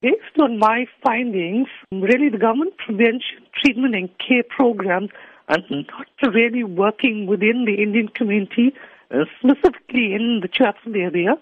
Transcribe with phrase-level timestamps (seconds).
[0.00, 5.10] Based on my findings, really the government prevention, treatment and care programs
[5.48, 8.74] are not really working within the Indian community,
[9.10, 11.34] uh, specifically in the Chatsworth area.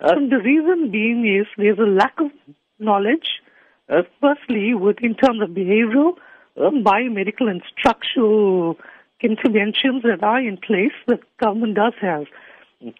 [0.00, 2.30] Uh, the reason being is there's a lack of
[2.78, 3.40] knowledge,
[3.88, 6.12] uh, firstly, with in terms of behavioral,
[6.60, 8.76] um, biomedical and structural
[9.22, 12.26] interventions that are in place that government does have.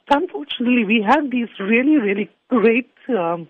[0.09, 3.49] Unfortunately, we have these really, really great um,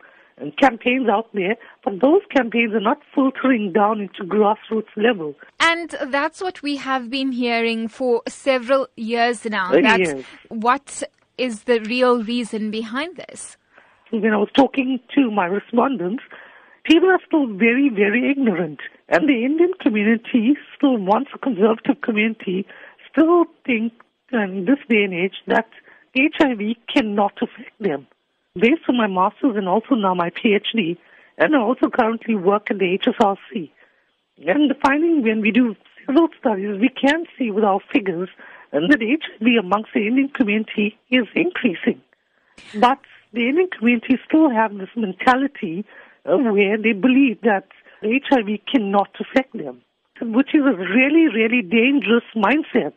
[0.58, 5.34] campaigns out there, but those campaigns are not filtering down into grassroots level.
[5.60, 9.72] And that's what we have been hearing for several years now.
[9.72, 10.24] Uh, That's yes.
[10.48, 11.02] what
[11.38, 13.56] is the real reason behind this.
[14.10, 16.22] When I was talking to my respondents,
[16.84, 18.80] people are still very, very ignorant.
[19.08, 22.66] And the Indian community, still once a conservative community,
[23.10, 23.92] still think
[24.32, 25.68] in this day and age that
[26.16, 28.06] HIV cannot affect them.
[28.56, 30.96] Based on my master's and also now my PhD,
[31.38, 33.70] and I also currently work at the HSRC.
[34.46, 35.74] And the finding when we do
[36.06, 38.28] several studies, we can see with our figures
[38.70, 42.00] that HIV amongst the Indian community is increasing.
[42.78, 43.00] But
[43.32, 45.84] the Indian community still have this mentality
[46.24, 47.66] where they believe that
[48.02, 49.82] HIV cannot affect them,
[50.20, 52.94] which is a really, really dangerous mindset.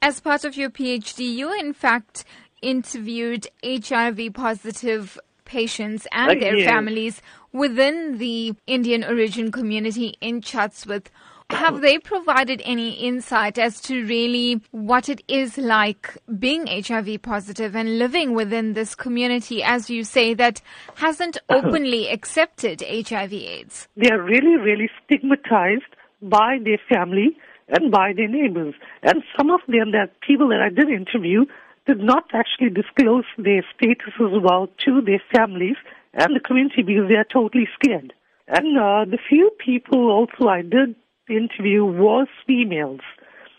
[0.00, 2.24] As part of your PhD, you in fact
[2.62, 6.68] interviewed HIV positive patients and their yes.
[6.68, 11.10] families within the Indian origin community in Chatsworth.
[11.50, 17.76] Have they provided any insight as to really what it is like being HIV positive
[17.76, 20.62] and living within this community, as you say, that
[20.94, 23.86] hasn't openly accepted HIV AIDS?
[23.96, 27.36] They are really, really stigmatized by their family
[27.68, 28.74] and by their neighbors.
[29.02, 31.44] And some of them, that people that I did interview,
[31.86, 35.76] did not actually disclose their statuses well to their families
[36.14, 38.12] and the community because they are totally scared.
[38.48, 40.94] And uh, the few people also I did
[41.28, 43.00] interview was females.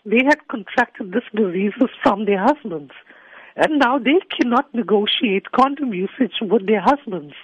[0.04, 2.92] They had contracted this diseases from their husbands.
[3.56, 7.34] And now they cannot negotiate condom usage with their husbands.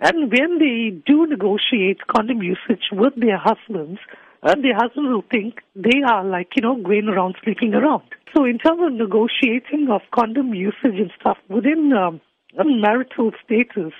[0.00, 4.00] And when they do negotiate condom usage with their husbands,
[4.42, 8.04] uh, their husbands will think they are like, you know, going around sleeping around.
[8.34, 12.20] So in terms of negotiating of condom usage and stuff within um,
[12.56, 13.92] marital status,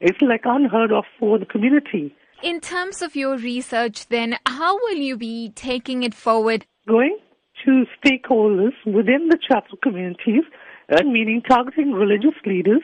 [0.00, 2.14] it's like unheard of for the community.
[2.42, 6.64] In terms of your research, then, how will you be taking it forward?
[6.88, 7.18] Going
[7.66, 10.44] to stakeholders within the Chatsworth communities,
[10.90, 12.80] uh, meaning targeting religious leaders,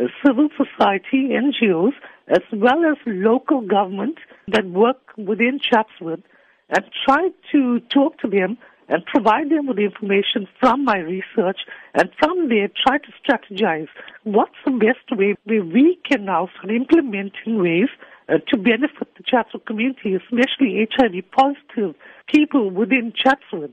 [0.00, 1.92] uh, civil society, NGOs,
[2.28, 4.18] as well as local government
[4.48, 6.22] that work within Chatsworth,
[6.70, 11.58] and try to talk to them and provide them with information from my research,
[11.94, 13.88] and from there try to strategize
[14.22, 17.88] what's the best way where we can now start implementing ways
[18.28, 21.94] uh, to benefit the Chatsworth community, especially HIV positive
[22.32, 23.70] people within Chatsworth.